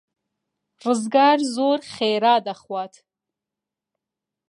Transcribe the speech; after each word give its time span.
ڕزگار 0.83 1.37
زۆر 1.55 1.79
خێرا 1.93 2.35
دەخوات. 2.47 2.93